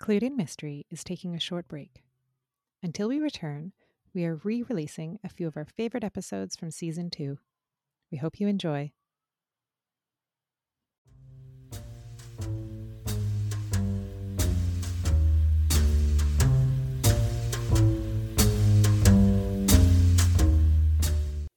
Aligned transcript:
Clued 0.00 0.22
in 0.22 0.36
Mystery 0.36 0.86
is 0.90 1.02
taking 1.02 1.34
a 1.34 1.40
short 1.40 1.66
break. 1.66 2.04
Until 2.84 3.08
we 3.08 3.18
return, 3.18 3.72
we 4.14 4.24
are 4.26 4.36
re 4.44 4.62
releasing 4.62 5.18
a 5.24 5.28
few 5.28 5.48
of 5.48 5.56
our 5.56 5.64
favorite 5.64 6.04
episodes 6.04 6.54
from 6.54 6.70
season 6.70 7.10
two. 7.10 7.38
We 8.12 8.18
hope 8.18 8.38
you 8.38 8.46
enjoy. 8.46 8.92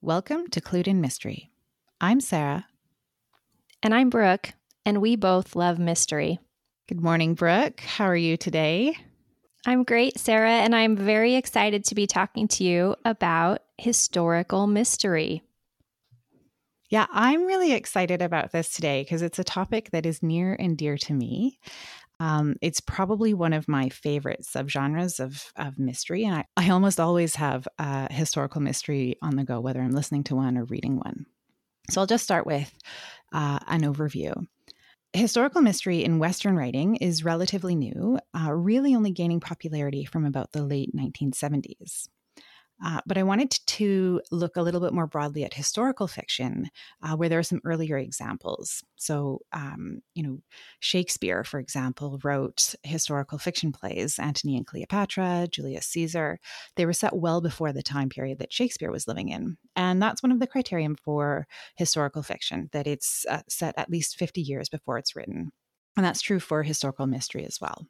Welcome 0.01 0.47
to 0.47 0.59
Clued 0.59 0.87
in 0.87 0.99
Mystery. 0.99 1.51
I'm 2.01 2.19
Sarah. 2.19 2.65
And 3.83 3.93
I'm 3.93 4.09
Brooke, 4.09 4.53
and 4.83 4.99
we 4.99 5.15
both 5.15 5.55
love 5.55 5.77
mystery. 5.77 6.39
Good 6.91 7.01
morning, 7.01 7.35
Brooke. 7.35 7.79
How 7.79 8.03
are 8.03 8.17
you 8.17 8.35
today? 8.35 8.97
I'm 9.65 9.86
great, 9.86 10.19
Sarah, 10.19 10.51
and 10.51 10.75
I'm 10.75 10.97
very 10.97 11.36
excited 11.36 11.86
to 11.86 11.95
be 11.95 12.05
talking 12.05 12.49
to 12.49 12.65
you 12.65 12.97
about 13.05 13.61
historical 13.77 14.68
mystery. 14.68 15.41
Yeah, 16.89 17.05
I'm 17.09 17.46
really 17.46 17.71
excited 17.71 18.21
about 18.21 18.51
this 18.51 18.73
today 18.73 19.04
because 19.04 19.21
it's 19.21 19.39
a 19.39 19.43
topic 19.46 19.91
that 19.91 20.05
is 20.05 20.21
near 20.21 20.54
and 20.59 20.77
dear 20.77 20.97
to 20.97 21.13
me. 21.13 21.59
Um, 22.19 22.57
it's 22.61 22.82
probably 22.82 23.33
one 23.33 23.54
of 23.54 23.69
my 23.69 23.87
favorite 23.87 24.41
subgenres 24.41 25.21
of, 25.21 25.54
of 25.55 25.79
mystery, 25.79 26.25
and 26.25 26.35
I, 26.35 26.46
I 26.57 26.71
almost 26.71 26.99
always 26.99 27.35
have 27.35 27.69
a 27.79 28.11
historical 28.11 28.60
mystery 28.60 29.15
on 29.21 29.37
the 29.37 29.46
go, 29.46 29.61
whether 29.61 29.79
I'm 29.79 29.91
listening 29.91 30.25
to 30.25 30.35
one 30.35 30.57
or 30.57 30.65
reading 30.65 30.97
one. 30.97 31.25
So 31.89 32.02
I'll 32.02 32.08
just 32.08 32.25
start 32.25 32.45
with 32.45 32.69
uh, 33.31 33.59
an 33.67 33.83
overview. 33.83 34.45
Historical 35.14 35.61
mystery 35.61 36.06
in 36.06 36.20
Western 36.20 36.56
writing 36.56 36.95
is 36.95 37.23
relatively 37.25 37.75
new, 37.75 38.17
uh, 38.33 38.52
really 38.53 38.95
only 38.95 39.11
gaining 39.11 39.42
popularity 39.42 40.06
from 40.06 40.23
about 40.25 40.53
the 40.53 40.64
late 40.64 40.95
1970s. 40.95 42.08
Uh, 42.83 42.99
but 43.05 43.17
I 43.17 43.23
wanted 43.23 43.51
to 43.51 44.21
look 44.31 44.55
a 44.55 44.61
little 44.61 44.79
bit 44.79 44.93
more 44.93 45.07
broadly 45.07 45.43
at 45.43 45.53
historical 45.53 46.07
fiction, 46.07 46.69
uh, 47.03 47.15
where 47.15 47.29
there 47.29 47.39
are 47.39 47.43
some 47.43 47.61
earlier 47.63 47.97
examples. 47.97 48.83
So, 48.95 49.39
um, 49.53 50.01
you 50.15 50.23
know, 50.23 50.39
Shakespeare, 50.79 51.43
for 51.43 51.59
example, 51.59 52.19
wrote 52.23 52.73
historical 52.83 53.38
fiction 53.38 53.71
plays, 53.71 54.17
Antony 54.17 54.57
and 54.57 54.65
Cleopatra, 54.65 55.47
Julius 55.51 55.85
Caesar. 55.88 56.39
They 56.75 56.85
were 56.85 56.93
set 56.93 57.15
well 57.15 57.41
before 57.41 57.71
the 57.71 57.83
time 57.83 58.09
period 58.09 58.39
that 58.39 58.53
Shakespeare 58.53 58.91
was 58.91 59.07
living 59.07 59.29
in. 59.29 59.57
And 59.75 60.01
that's 60.01 60.23
one 60.23 60.31
of 60.31 60.39
the 60.39 60.47
criterion 60.47 60.95
for 60.95 61.47
historical 61.75 62.23
fiction, 62.23 62.69
that 62.73 62.88
it's 62.88 63.25
uh, 63.29 63.41
set 63.47 63.75
at 63.77 63.89
least 63.89 64.17
50 64.17 64.41
years 64.41 64.69
before 64.69 64.97
it's 64.97 65.16
written. 65.16 65.51
And 65.97 66.05
that's 66.05 66.21
true 66.21 66.39
for 66.39 66.63
historical 66.63 67.05
mystery 67.05 67.45
as 67.45 67.59
well. 67.59 67.85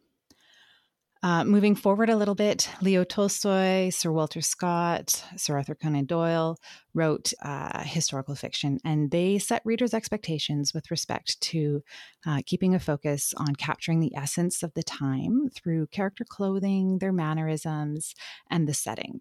Uh, 1.23 1.43
moving 1.43 1.75
forward 1.75 2.09
a 2.09 2.15
little 2.15 2.33
bit, 2.33 2.67
Leo 2.81 3.03
Tolstoy, 3.03 3.91
Sir 3.91 4.11
Walter 4.11 4.41
Scott, 4.41 5.23
Sir 5.37 5.55
Arthur 5.55 5.75
Conan 5.75 6.05
Doyle 6.05 6.57
wrote 6.95 7.31
uh, 7.43 7.83
historical 7.83 8.33
fiction, 8.33 8.79
and 8.83 9.11
they 9.11 9.37
set 9.37 9.61
readers' 9.63 9.93
expectations 9.93 10.73
with 10.73 10.89
respect 10.89 11.39
to 11.41 11.83
uh, 12.25 12.39
keeping 12.47 12.73
a 12.73 12.79
focus 12.79 13.35
on 13.37 13.55
capturing 13.55 13.99
the 13.99 14.15
essence 14.15 14.63
of 14.63 14.73
the 14.73 14.81
time 14.81 15.47
through 15.49 15.85
character 15.87 16.25
clothing, 16.27 16.97
their 16.97 17.13
mannerisms, 17.13 18.15
and 18.49 18.67
the 18.67 18.73
setting. 18.73 19.19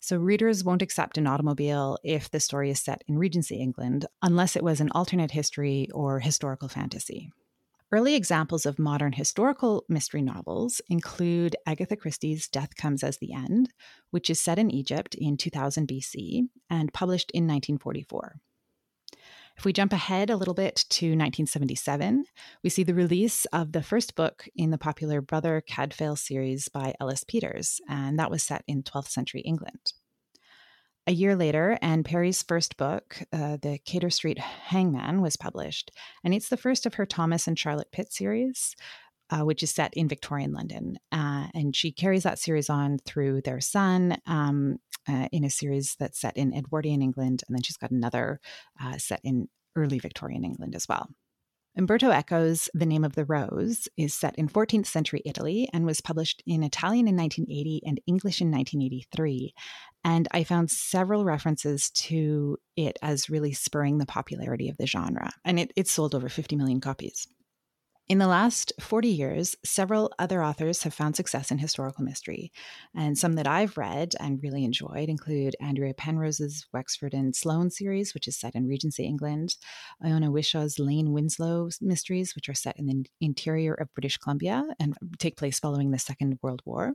So, 0.00 0.16
readers 0.16 0.64
won't 0.64 0.82
accept 0.82 1.16
an 1.16 1.28
automobile 1.28 1.96
if 2.02 2.28
the 2.28 2.40
story 2.40 2.70
is 2.70 2.80
set 2.80 3.04
in 3.06 3.18
Regency 3.18 3.60
England, 3.60 4.04
unless 4.20 4.56
it 4.56 4.64
was 4.64 4.80
an 4.80 4.90
alternate 4.96 5.30
history 5.30 5.88
or 5.94 6.18
historical 6.18 6.68
fantasy. 6.68 7.30
Early 7.92 8.14
examples 8.14 8.66
of 8.66 8.78
modern 8.78 9.14
historical 9.14 9.84
mystery 9.88 10.22
novels 10.22 10.80
include 10.88 11.56
Agatha 11.66 11.96
Christie's 11.96 12.46
Death 12.46 12.76
Comes 12.76 13.02
as 13.02 13.18
the 13.18 13.32
End, 13.32 13.70
which 14.12 14.30
is 14.30 14.40
set 14.40 14.60
in 14.60 14.70
Egypt 14.70 15.16
in 15.16 15.36
2000 15.36 15.88
BC 15.88 16.42
and 16.70 16.92
published 16.92 17.32
in 17.32 17.48
1944. 17.48 18.36
If 19.58 19.64
we 19.64 19.72
jump 19.72 19.92
ahead 19.92 20.30
a 20.30 20.36
little 20.36 20.54
bit 20.54 20.84
to 20.90 21.06
1977, 21.06 22.26
we 22.62 22.70
see 22.70 22.84
the 22.84 22.94
release 22.94 23.44
of 23.46 23.72
the 23.72 23.82
first 23.82 24.14
book 24.14 24.48
in 24.54 24.70
the 24.70 24.78
popular 24.78 25.20
Brother 25.20 25.60
Cadfael 25.68 26.16
series 26.16 26.68
by 26.68 26.94
Ellis 27.00 27.24
Peters, 27.24 27.80
and 27.88 28.20
that 28.20 28.30
was 28.30 28.44
set 28.44 28.62
in 28.68 28.84
12th 28.84 29.08
century 29.08 29.40
England. 29.40 29.94
A 31.10 31.12
year 31.12 31.34
later, 31.34 31.76
Anne 31.82 32.04
Perry's 32.04 32.40
first 32.40 32.76
book, 32.76 33.20
uh, 33.32 33.56
The 33.60 33.80
Cater 33.84 34.10
Street 34.10 34.38
Hangman, 34.38 35.20
was 35.20 35.36
published, 35.36 35.90
and 36.22 36.32
it's 36.32 36.50
the 36.50 36.56
first 36.56 36.86
of 36.86 36.94
her 36.94 37.04
Thomas 37.04 37.48
and 37.48 37.58
Charlotte 37.58 37.90
Pitt 37.90 38.12
series, 38.12 38.76
uh, 39.28 39.40
which 39.40 39.64
is 39.64 39.72
set 39.72 39.92
in 39.94 40.06
Victorian 40.06 40.52
London. 40.52 41.00
Uh, 41.10 41.48
and 41.52 41.74
she 41.74 41.90
carries 41.90 42.22
that 42.22 42.38
series 42.38 42.70
on 42.70 42.98
through 43.04 43.40
their 43.42 43.60
son 43.60 44.18
um, 44.28 44.76
uh, 45.08 45.26
in 45.32 45.42
a 45.42 45.50
series 45.50 45.96
that's 45.98 46.20
set 46.20 46.36
in 46.36 46.54
Edwardian 46.54 47.02
England, 47.02 47.42
and 47.48 47.56
then 47.56 47.62
she's 47.64 47.76
got 47.76 47.90
another 47.90 48.38
uh, 48.80 48.96
set 48.96 49.20
in 49.24 49.48
early 49.74 49.98
Victorian 49.98 50.44
England 50.44 50.76
as 50.76 50.86
well. 50.88 51.08
Umberto 51.76 52.10
Eco's 52.10 52.68
The 52.74 52.86
Name 52.86 53.04
of 53.04 53.14
the 53.14 53.24
Rose 53.24 53.88
is 53.96 54.12
set 54.12 54.36
in 54.36 54.48
14th 54.48 54.86
century 54.86 55.22
Italy 55.24 55.68
and 55.72 55.86
was 55.86 56.00
published 56.00 56.42
in 56.44 56.64
Italian 56.64 57.06
in 57.06 57.16
1980 57.16 57.82
and 57.86 58.00
English 58.06 58.40
in 58.40 58.50
1983. 58.50 59.54
And 60.04 60.26
I 60.32 60.42
found 60.44 60.70
several 60.70 61.24
references 61.24 61.90
to 61.90 62.58
it 62.76 62.98
as 63.02 63.30
really 63.30 63.52
spurring 63.52 63.98
the 63.98 64.06
popularity 64.06 64.68
of 64.68 64.78
the 64.78 64.86
genre. 64.86 65.30
And 65.44 65.60
it, 65.60 65.72
it 65.76 65.86
sold 65.86 66.14
over 66.14 66.28
50 66.28 66.56
million 66.56 66.80
copies. 66.80 67.28
In 68.08 68.18
the 68.18 68.26
last 68.26 68.72
40 68.80 69.08
years, 69.08 69.54
several 69.64 70.12
other 70.18 70.42
authors 70.42 70.82
have 70.82 70.92
found 70.92 71.14
success 71.14 71.52
in 71.52 71.58
historical 71.58 72.04
mystery. 72.04 72.50
And 72.92 73.16
some 73.16 73.34
that 73.34 73.46
I've 73.46 73.78
read 73.78 74.14
and 74.18 74.42
really 74.42 74.64
enjoyed 74.64 75.08
include 75.08 75.54
Andrea 75.60 75.94
Penrose's 75.94 76.66
Wrexford 76.72 77.14
and 77.14 77.36
Sloane 77.36 77.70
series, 77.70 78.12
which 78.12 78.26
is 78.26 78.36
set 78.36 78.56
in 78.56 78.66
Regency, 78.66 79.04
England, 79.04 79.54
Iona 80.04 80.28
Whishaw's 80.28 80.80
Lane 80.80 81.12
Winslow 81.12 81.68
mysteries, 81.80 82.34
which 82.34 82.48
are 82.48 82.54
set 82.54 82.76
in 82.80 82.86
the 82.86 83.04
interior 83.20 83.74
of 83.74 83.94
British 83.94 84.16
Columbia 84.16 84.64
and 84.80 84.96
take 85.18 85.36
place 85.36 85.60
following 85.60 85.92
the 85.92 85.98
Second 86.00 86.40
World 86.42 86.62
War. 86.64 86.94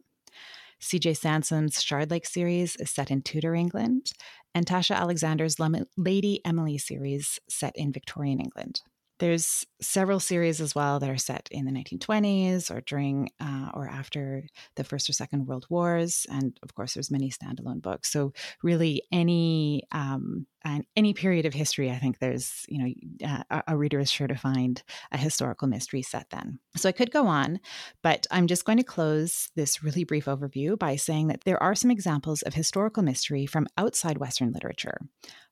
CJ 0.82 1.16
Sansom's 1.16 1.82
Shardlake 1.82 2.28
series 2.28 2.76
is 2.76 2.92
set 2.92 3.10
in 3.10 3.22
Tudor 3.22 3.56
England, 3.56 4.12
and 4.54 4.66
Tasha 4.66 4.96
Alexander's 4.96 5.56
Lady 5.96 6.42
Emily 6.44 6.78
series 6.78 7.40
set 7.50 7.72
in 7.78 7.94
Victorian 7.94 8.42
England. 8.42 8.82
There's 9.20 9.66
several 9.82 10.20
series 10.20 10.60
as 10.60 10.76
well 10.76 11.00
that 11.00 11.10
are 11.10 11.18
set 11.18 11.48
in 11.52 11.66
the 11.66 11.72
1920s 11.72 12.70
or 12.70 12.82
during 12.82 13.30
uh, 13.40 13.70
or 13.74 13.88
after 13.88 14.44
the 14.76 14.84
First 14.84 15.10
or 15.10 15.14
Second 15.14 15.48
World 15.48 15.66
Wars, 15.70 16.26
and 16.30 16.58
of 16.64 16.76
course, 16.76 16.94
there's 16.94 17.12
many 17.12 17.32
standalone 17.32 17.82
books. 17.82 18.12
So 18.12 18.34
really, 18.62 19.02
any 19.12 19.84
um, 19.92 20.48
any 20.96 21.14
period 21.14 21.46
of 21.46 21.54
history, 21.54 21.92
I 21.92 21.98
think 21.98 22.20
there's 22.20 22.66
you 22.68 22.80
know 23.22 23.28
uh, 23.52 23.62
a 23.68 23.78
reader 23.78 24.00
is 24.00 24.12
sure 24.12 24.28
to 24.28 24.36
find 24.36 24.82
a 25.12 25.18
historical 25.18 25.68
mystery 25.68 26.02
set 26.02 26.30
then. 26.32 26.60
So 26.76 26.90
I 26.90 26.92
could 26.92 27.12
go 27.12 27.28
on, 27.28 27.60
but 28.02 28.26
I'm 28.32 28.48
just 28.48 28.66
going 28.66 28.78
to 28.78 28.84
close 28.84 29.50
this 29.56 29.84
really 29.84 30.04
brief 30.04 30.26
overview 30.26 30.78
by 30.78 30.96
saying 30.96 31.28
that 31.28 31.44
there 31.44 31.62
are 31.62 31.76
some 31.76 31.92
examples 31.92 32.42
of 32.42 32.54
historical 32.54 33.04
mystery 33.04 33.46
from 33.46 33.68
outside 33.78 34.18
Western 34.18 34.52
literature. 34.52 35.00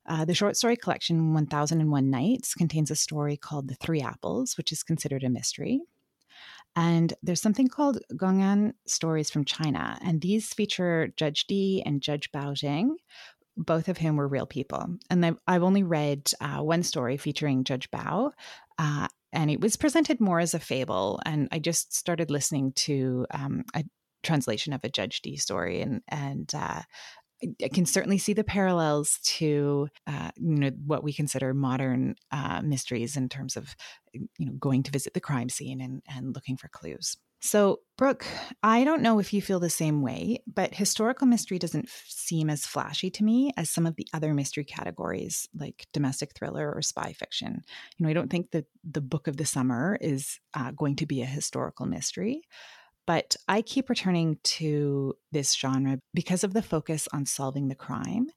Uh, 0.07 0.25
the 0.25 0.33
short 0.33 0.57
story 0.57 0.75
collection 0.75 1.33
1001 1.33 2.09
Nights 2.09 2.53
contains 2.53 2.91
a 2.91 2.95
story 2.95 3.37
called 3.37 3.69
The 3.69 3.75
Three 3.75 4.01
Apples, 4.01 4.57
which 4.57 4.71
is 4.71 4.83
considered 4.83 5.23
a 5.23 5.29
mystery. 5.29 5.79
And 6.75 7.13
there's 7.21 7.41
something 7.41 7.67
called 7.67 7.99
Gong'an 8.13 8.73
Stories 8.87 9.29
from 9.29 9.45
China, 9.45 9.97
and 10.01 10.21
these 10.21 10.53
feature 10.53 11.13
Judge 11.15 11.45
Dee 11.45 11.83
and 11.85 12.01
Judge 12.01 12.31
Bao 12.31 12.53
Zhang, 12.53 12.95
both 13.57 13.87
of 13.87 13.97
whom 13.97 14.15
were 14.15 14.27
real 14.27 14.45
people. 14.45 14.97
And 15.09 15.37
I've 15.47 15.63
only 15.63 15.83
read 15.83 16.31
uh, 16.41 16.59
one 16.59 16.83
story 16.83 17.17
featuring 17.17 17.63
Judge 17.63 17.89
Bao, 17.91 18.31
uh, 18.77 19.07
and 19.31 19.51
it 19.51 19.61
was 19.61 19.75
presented 19.75 20.19
more 20.19 20.39
as 20.39 20.53
a 20.53 20.59
fable. 20.59 21.19
And 21.25 21.47
I 21.51 21.59
just 21.59 21.93
started 21.93 22.29
listening 22.31 22.73
to 22.73 23.25
um, 23.31 23.63
a 23.75 23.83
translation 24.23 24.73
of 24.73 24.83
a 24.83 24.89
Judge 24.89 25.21
Dee 25.21 25.37
story, 25.37 25.81
and 25.81 26.01
and 26.07 26.51
uh, 26.55 26.81
I 27.63 27.67
can 27.67 27.85
certainly 27.85 28.17
see 28.17 28.33
the 28.33 28.43
parallels 28.43 29.19
to 29.23 29.89
uh, 30.07 30.31
you 30.35 30.55
know 30.55 30.71
what 30.85 31.03
we 31.03 31.13
consider 31.13 31.53
modern 31.53 32.15
uh, 32.31 32.61
mysteries 32.63 33.17
in 33.17 33.29
terms 33.29 33.57
of 33.57 33.75
you 34.13 34.27
know 34.39 34.53
going 34.53 34.83
to 34.83 34.91
visit 34.91 35.13
the 35.13 35.21
crime 35.21 35.49
scene 35.49 35.81
and, 35.81 36.01
and 36.07 36.33
looking 36.33 36.57
for 36.57 36.69
clues. 36.69 37.17
So, 37.45 37.81
Brooke, 37.97 38.25
I 38.63 38.85
don't 38.85 39.01
know 39.01 39.19
if 39.19 39.33
you 39.33 39.41
feel 39.41 39.59
the 39.59 39.69
same 39.69 40.01
way, 40.01 40.41
but 40.47 40.73
historical 40.73 41.27
mystery 41.27 41.59
doesn't 41.59 41.89
f- 41.89 42.05
seem 42.07 42.49
as 42.49 42.65
flashy 42.65 43.11
to 43.11 43.23
me 43.23 43.51
as 43.57 43.69
some 43.69 43.85
of 43.85 43.97
the 43.97 44.07
other 44.13 44.33
mystery 44.33 44.63
categories 44.63 45.49
like 45.53 45.85
domestic 45.91 46.33
thriller 46.33 46.71
or 46.73 46.81
spy 46.81 47.11
fiction. 47.11 47.61
You 47.97 48.05
know, 48.05 48.09
I 48.09 48.13
don't 48.13 48.31
think 48.31 48.51
that 48.51 48.67
the 48.89 49.01
book 49.01 49.27
of 49.27 49.35
the 49.35 49.45
summer 49.45 49.97
is 49.99 50.39
uh, 50.53 50.71
going 50.71 50.95
to 50.95 51.05
be 51.05 51.21
a 51.21 51.25
historical 51.25 51.85
mystery. 51.85 52.43
But 53.05 53.35
I 53.49 53.61
keep 53.61 53.89
returning 53.89 54.37
to 54.43 55.13
this 55.33 55.53
genre 55.53 55.99
because 56.13 56.45
of 56.45 56.53
the 56.53 56.61
focus 56.61 57.09
on 57.11 57.25
solving 57.25 57.67
the 57.67 57.75
crime 57.75 58.27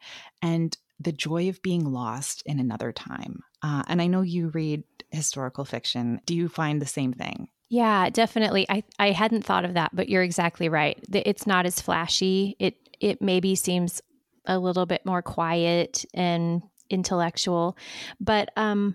and 0.42 0.76
the 0.98 1.12
joy 1.12 1.48
of 1.48 1.62
being 1.62 1.84
lost 1.84 2.42
in 2.44 2.58
another 2.58 2.90
time. 2.90 3.44
Uh, 3.62 3.84
and 3.86 4.02
I 4.02 4.08
know 4.08 4.22
you 4.22 4.48
read 4.48 4.82
historical 5.12 5.64
fiction. 5.64 6.20
Do 6.26 6.34
you 6.34 6.48
find 6.48 6.82
the 6.82 6.86
same 6.86 7.12
thing? 7.12 7.50
Yeah, 7.68 8.10
definitely. 8.10 8.66
I, 8.68 8.84
I 8.98 9.10
hadn't 9.10 9.44
thought 9.44 9.64
of 9.64 9.74
that, 9.74 9.90
but 9.94 10.08
you're 10.08 10.22
exactly 10.22 10.68
right. 10.68 10.98
It's 11.12 11.46
not 11.46 11.66
as 11.66 11.80
flashy. 11.80 12.54
It 12.58 12.76
it 13.00 13.20
maybe 13.20 13.54
seems 13.54 14.00
a 14.46 14.58
little 14.58 14.86
bit 14.86 15.04
more 15.04 15.20
quiet 15.22 16.04
and 16.14 16.62
intellectual, 16.88 17.76
but 18.20 18.50
um, 18.56 18.94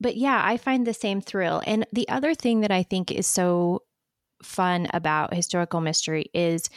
but 0.00 0.16
yeah, 0.16 0.40
I 0.44 0.56
find 0.56 0.86
the 0.86 0.94
same 0.94 1.20
thrill. 1.20 1.62
And 1.66 1.86
the 1.92 2.08
other 2.08 2.34
thing 2.34 2.60
that 2.60 2.70
I 2.70 2.82
think 2.82 3.10
is 3.10 3.26
so 3.26 3.82
fun 4.42 4.88
about 4.94 5.34
historical 5.34 5.80
mystery 5.80 6.26
is 6.34 6.70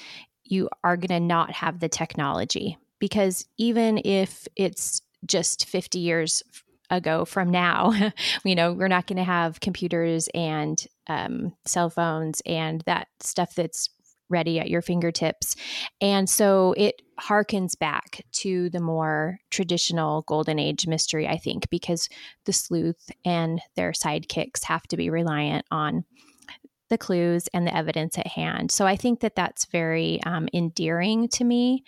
you 0.45 0.69
are 0.83 0.97
going 0.97 1.09
to 1.09 1.19
not 1.19 1.51
have 1.51 1.79
the 1.79 1.89
technology 1.89 2.77
because 2.99 3.47
even 3.57 3.99
if 4.05 4.47
it's 4.55 5.01
just 5.25 5.65
50 5.67 5.99
years 5.99 6.43
ago 6.89 7.25
from 7.25 7.49
now. 7.49 7.93
you 8.43 8.55
know, 8.55 8.73
we're 8.73 8.87
not 8.87 9.07
going 9.07 9.17
to 9.17 9.23
have 9.23 9.59
computers 9.59 10.29
and 10.33 10.85
um, 11.07 11.53
cell 11.65 11.89
phones 11.89 12.41
and 12.45 12.81
that 12.85 13.07
stuff 13.19 13.55
that's 13.55 13.89
ready 14.29 14.59
at 14.59 14.69
your 14.69 14.81
fingertips. 14.81 15.55
And 16.01 16.29
so 16.29 16.73
it 16.77 17.01
harkens 17.19 17.77
back 17.77 18.25
to 18.33 18.69
the 18.69 18.79
more 18.79 19.39
traditional 19.49 20.23
golden 20.23 20.59
age 20.59 20.85
mystery, 20.85 21.27
I 21.27 21.37
think, 21.37 21.69
because 21.69 22.09
the 22.45 22.53
sleuth 22.53 23.09
and 23.25 23.61
their 23.75 23.91
sidekicks 23.91 24.65
have 24.65 24.83
to 24.87 24.97
be 24.97 25.09
reliant 25.09 25.65
on 25.71 26.03
the 26.89 26.97
clues 26.97 27.47
and 27.53 27.65
the 27.67 27.75
evidence 27.75 28.17
at 28.17 28.27
hand. 28.27 28.71
So 28.71 28.85
I 28.85 28.95
think 28.95 29.19
that 29.21 29.35
that's 29.35 29.65
very 29.65 30.19
um, 30.25 30.47
endearing 30.53 31.27
to 31.29 31.43
me. 31.43 31.83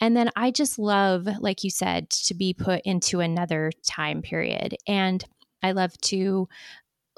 And 0.00 0.16
then 0.16 0.30
I 0.36 0.50
just 0.50 0.78
love, 0.78 1.26
like 1.40 1.64
you 1.64 1.70
said, 1.70 2.10
to 2.10 2.34
be 2.34 2.54
put 2.54 2.82
into 2.84 3.20
another 3.20 3.72
time 3.86 4.22
period. 4.22 4.76
And 4.86 5.24
I 5.62 5.72
love 5.72 5.96
to 6.02 6.48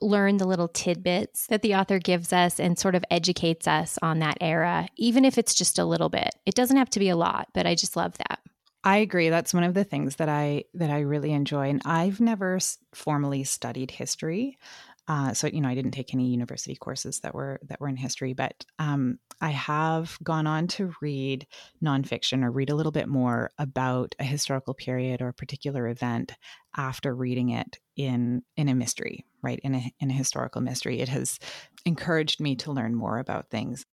learn 0.03 0.37
the 0.37 0.47
little 0.47 0.69
tidbits 0.69 1.47
that 1.47 1.63
the 1.63 1.75
author 1.75 1.99
gives 1.99 2.33
us 2.33 2.61
and 2.61 2.79
sort 2.79 2.95
of 2.95 3.05
educates 3.11 3.67
us 3.67 3.99
on 4.03 4.19
that 4.19 4.37
era, 4.41 4.89
even 4.97 5.25
if 5.25 5.39
it's 5.39 5.55
just 5.55 5.79
a 5.79 5.85
little 5.85 6.09
bit. 6.09 6.31
It 6.45 6.55
doesn't 6.55 6.77
have 6.77 6.91
to 6.91 6.99
be 6.99 7.09
a 7.09 7.17
lot, 7.17 7.49
but 7.55 7.67
I 7.67 7.75
just 7.75 7.97
love 7.97 8.17
that. 8.19 8.41
I 8.85 8.99
agree. 8.99 9.31
That's 9.31 9.53
one 9.53 9.65
of 9.65 9.75
the 9.75 9.83
things 9.83 10.17
that 10.17 10.29
I 10.29 10.65
that 10.75 10.91
I 10.91 11.01
really 11.01 11.33
enjoy. 11.33 11.71
And 11.71 11.83
I've 11.85 12.21
never 12.21 12.59
formally 12.95 13.43
studied 13.43 13.91
history, 13.91 14.59
uh, 15.09 15.33
so 15.35 15.47
you 15.47 15.61
know, 15.61 15.69
I 15.69 15.75
didn't 15.75 15.93
take 15.93 16.13
any 16.13 16.29
university 16.29 16.75
courses 16.75 17.21
that 17.21 17.35
were 17.35 17.61
that 17.69 17.81
were 17.81 17.89
in 17.89 17.97
history, 17.97 18.33
but 18.33 18.65
um, 18.79 19.19
I 19.41 19.51
have 19.51 20.19
gone 20.23 20.47
on 20.47 20.67
to 20.69 20.93
read 21.01 21.47
nonfiction 21.85 22.43
or 22.45 22.51
read 22.51 22.71
a 22.71 22.75
little 22.75 22.93
bit 22.93 23.09
more 23.09 23.51
about 23.59 24.15
a 24.19 24.25
historical 24.25 24.75
period 24.75 25.23
or 25.23 25.29
a 25.29 25.35
particular 25.35 25.89
event 25.89 26.33
after 26.77 27.15
reading 27.15 27.51
it 27.51 27.79
in 27.97 28.43
in 28.57 28.69
a 28.69 28.75
mystery, 28.75 29.25
right? 29.43 29.61
In 29.63 29.75
a 29.75 29.93
in 30.01 30.11
a 30.11 30.15
historical 30.15 30.61
mystery, 30.61 31.01
it 31.01 31.09
has 31.09 31.39
encouraged 31.85 32.41
me 32.41 32.57
to 32.57 32.73
learn 32.73 32.95
more 32.95 33.19
about 33.19 33.51
things. 33.51 33.85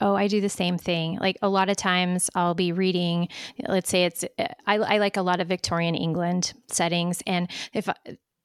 Oh, 0.00 0.16
I 0.16 0.26
do 0.26 0.40
the 0.40 0.48
same 0.48 0.78
thing. 0.78 1.18
Like 1.20 1.38
a 1.42 1.48
lot 1.48 1.70
of 1.70 1.76
times 1.76 2.28
I'll 2.34 2.54
be 2.54 2.72
reading, 2.72 3.28
let's 3.68 3.88
say 3.88 4.04
it's, 4.04 4.24
I, 4.66 4.78
I 4.78 4.98
like 4.98 5.16
a 5.16 5.22
lot 5.22 5.40
of 5.40 5.46
Victorian 5.46 5.94
England 5.94 6.54
settings. 6.66 7.22
And 7.24 7.48
if 7.72 7.88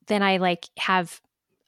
then 0.06 0.22
I 0.22 0.38
like 0.38 0.70
have 0.78 1.20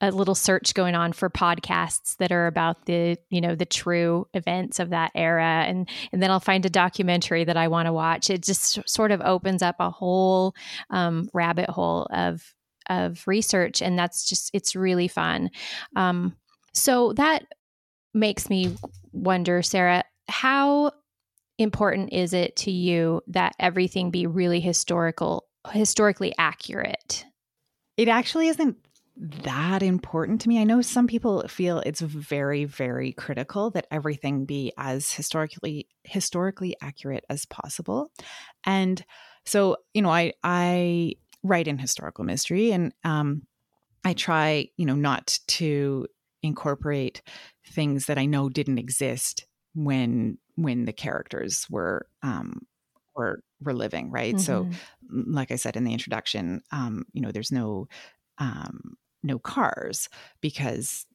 a 0.01 0.11
little 0.11 0.35
search 0.35 0.73
going 0.73 0.95
on 0.95 1.13
for 1.13 1.29
podcasts 1.29 2.15
that 2.17 2.31
are 2.31 2.47
about 2.47 2.85
the 2.85 3.17
you 3.29 3.41
know 3.41 3.55
the 3.55 3.65
true 3.65 4.27
events 4.33 4.79
of 4.79 4.91
that 4.91 5.11
era. 5.15 5.65
And 5.67 5.89
and 6.11 6.21
then 6.21 6.31
i'll 6.31 6.39
find 6.39 6.65
a 6.65 6.69
documentary 6.69 7.43
that 7.43 7.57
i 7.57 7.67
want 7.67 7.87
to 7.87 7.93
watch. 7.93 8.29
It 8.29 8.43
just 8.43 8.79
sort 8.87 9.11
of 9.11 9.21
opens 9.21 9.61
up 9.61 9.75
a 9.79 9.89
whole 9.89 10.55
um, 10.89 11.29
rabbit 11.33 11.69
hole 11.69 12.07
of 12.11 12.53
of 12.89 13.23
research. 13.27 13.81
And 13.81 13.97
that's 13.97 14.27
just 14.27 14.49
it's 14.53 14.75
really 14.75 15.07
fun. 15.07 15.49
Um, 15.95 16.35
so 16.73 17.13
that 17.13 17.45
makes 18.13 18.49
me 18.49 18.75
wonder 19.11 19.61
sarah 19.61 20.03
how 20.27 20.91
important 21.59 22.13
is 22.13 22.33
it 22.33 22.55
to 22.55 22.71
you 22.71 23.21
that 23.27 23.53
everything 23.59 24.11
be 24.11 24.25
really 24.25 24.59
historical 24.59 25.45
historically 25.71 26.33
accurate? 26.37 27.25
It 27.97 28.07
actually 28.07 28.47
isn't 28.47 28.77
that 29.19 29.83
important 29.83 30.39
to 30.41 30.49
me. 30.49 30.61
I 30.61 30.63
know 30.63 30.81
some 30.81 31.05
people 31.05 31.45
feel 31.47 31.79
it's 31.79 31.99
very 31.99 32.63
very 32.63 33.11
critical 33.11 33.69
that 33.71 33.85
everything 33.91 34.45
be 34.45 34.71
as 34.77 35.11
historically 35.11 35.87
historically 36.03 36.77
accurate 36.81 37.25
as 37.29 37.45
possible. 37.45 38.11
And 38.63 39.03
so, 39.45 39.77
you 39.93 40.01
know, 40.01 40.09
I 40.09 40.33
I 40.41 41.15
write 41.43 41.67
in 41.67 41.77
historical 41.77 42.23
mystery 42.23 42.71
and 42.71 42.93
um 43.03 43.43
I 44.05 44.13
try, 44.13 44.69
you 44.77 44.85
know, 44.85 44.95
not 44.95 45.39
to 45.47 46.07
incorporate 46.41 47.21
things 47.67 48.05
that 48.05 48.17
I 48.17 48.25
know 48.25 48.47
didn't 48.47 48.79
exist 48.79 49.45
when 49.75 50.37
when 50.55 50.85
the 50.85 50.93
characters 50.93 51.67
were 51.69 52.07
um 52.23 52.65
were 53.17 53.41
were 53.61 53.73
living, 53.73 54.11
right? 54.11 54.35
Mm-hmm. 54.35 54.43
So 54.43 54.69
like 55.09 55.51
I 55.51 55.57
said 55.57 55.75
in 55.75 55.83
the 55.83 55.91
introduction, 55.91 56.61
um, 56.71 57.05
you 57.11 57.21
know, 57.21 57.33
there's 57.33 57.51
no 57.51 57.89
um, 58.37 58.95
no 59.23 59.39
cars 59.39 60.09
because 60.41 61.05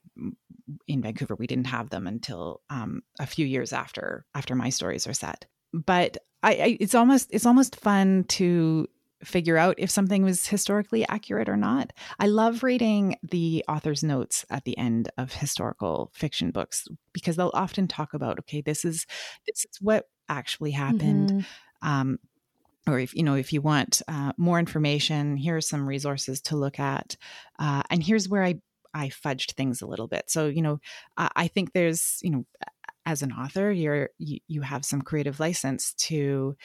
in 0.86 1.02
Vancouver 1.02 1.34
we 1.34 1.46
didn't 1.46 1.66
have 1.66 1.90
them 1.90 2.06
until 2.06 2.62
um, 2.70 3.02
a 3.18 3.26
few 3.26 3.46
years 3.46 3.72
after 3.72 4.24
after 4.34 4.54
my 4.54 4.70
stories 4.70 5.06
are 5.06 5.14
set. 5.14 5.46
But 5.72 6.18
I, 6.42 6.52
I, 6.52 6.76
it's 6.80 6.94
almost 6.94 7.28
it's 7.32 7.46
almost 7.46 7.76
fun 7.76 8.24
to 8.28 8.88
figure 9.22 9.56
out 9.56 9.74
if 9.78 9.90
something 9.90 10.22
was 10.22 10.46
historically 10.46 11.06
accurate 11.08 11.48
or 11.48 11.56
not. 11.56 11.92
I 12.18 12.26
love 12.26 12.62
reading 12.62 13.16
the 13.22 13.64
author's 13.68 14.02
notes 14.02 14.44
at 14.50 14.64
the 14.64 14.76
end 14.76 15.10
of 15.16 15.32
historical 15.32 16.10
fiction 16.14 16.50
books 16.50 16.86
because 17.12 17.36
they'll 17.36 17.50
often 17.54 17.88
talk 17.88 18.12
about 18.14 18.38
okay 18.40 18.60
this 18.60 18.84
is 18.84 19.06
this 19.46 19.64
is 19.64 19.80
what 19.80 20.08
actually 20.28 20.70
happened. 20.70 21.30
Mm-hmm. 21.30 21.88
Um, 21.88 22.18
or 22.86 22.98
if 22.98 23.14
you 23.14 23.22
know 23.22 23.34
if 23.34 23.52
you 23.52 23.60
want 23.60 24.02
uh, 24.08 24.32
more 24.36 24.58
information 24.58 25.36
here 25.36 25.56
are 25.56 25.60
some 25.60 25.88
resources 25.88 26.40
to 26.40 26.56
look 26.56 26.78
at 26.78 27.16
uh, 27.58 27.82
and 27.90 28.02
here's 28.02 28.28
where 28.28 28.44
i 28.44 28.54
i 28.94 29.08
fudged 29.08 29.52
things 29.52 29.82
a 29.82 29.86
little 29.86 30.08
bit 30.08 30.24
so 30.28 30.46
you 30.46 30.62
know 30.62 30.78
I, 31.16 31.30
I 31.36 31.48
think 31.48 31.72
there's 31.72 32.18
you 32.22 32.30
know 32.30 32.44
as 33.06 33.22
an 33.22 33.32
author 33.32 33.70
you're 33.70 34.10
you, 34.18 34.38
you 34.48 34.60
have 34.62 34.84
some 34.84 35.02
creative 35.02 35.40
license 35.40 35.94
to 35.94 36.56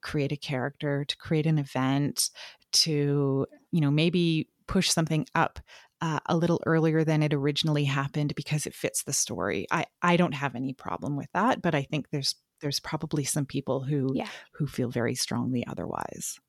create 0.00 0.32
a 0.32 0.36
character 0.36 1.04
to 1.04 1.16
create 1.16 1.46
an 1.46 1.58
event 1.58 2.30
to 2.72 3.46
you 3.70 3.80
know 3.80 3.90
maybe 3.90 4.48
push 4.66 4.88
something 4.88 5.26
up 5.34 5.60
uh, 6.00 6.18
a 6.26 6.36
little 6.36 6.60
earlier 6.66 7.04
than 7.04 7.22
it 7.22 7.32
originally 7.32 7.84
happened 7.84 8.34
because 8.34 8.66
it 8.66 8.74
fits 8.74 9.04
the 9.04 9.12
story. 9.12 9.66
I, 9.70 9.86
I 10.02 10.16
don't 10.16 10.34
have 10.34 10.56
any 10.56 10.72
problem 10.72 11.16
with 11.16 11.28
that, 11.32 11.62
but 11.62 11.76
I 11.76 11.82
think 11.82 12.10
there's 12.10 12.34
there's 12.62 12.80
probably 12.80 13.24
some 13.24 13.44
people 13.44 13.82
who 13.82 14.12
yeah. 14.14 14.28
who 14.52 14.66
feel 14.66 14.88
very 14.88 15.14
strongly 15.14 15.66
otherwise. 15.66 16.40